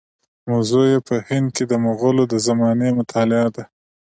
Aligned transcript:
موضوع 0.49 0.85
یې 0.91 0.99
په 1.07 1.15
هند 1.27 1.47
کې 1.55 1.63
د 1.67 1.73
مغولو 1.85 2.23
د 2.27 2.33
زمانې 2.47 2.89
مطالعه 2.99 3.49
ده. 3.55 3.63